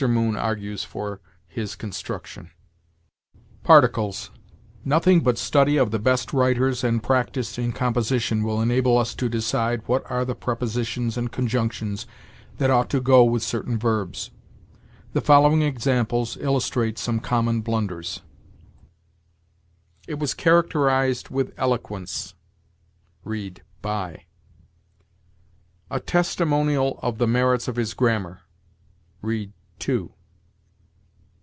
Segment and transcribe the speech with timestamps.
[0.07, 2.49] Moon argues for his construction.
[3.61, 4.31] PARTICLES.
[4.83, 9.29] "Nothing but study of the best writers and practice in composition will enable us to
[9.29, 12.07] decide what are the prepositions and conjunctions
[12.57, 14.31] that ought to go with certain verbs.
[15.13, 18.23] The following examples illustrate some common blunders:
[20.07, 22.33] "'It was characterized with eloquence':
[23.23, 24.23] read, 'by.'
[25.91, 28.41] "'A testimonial of the merits of his grammar':
[29.21, 30.13] read, 'to.'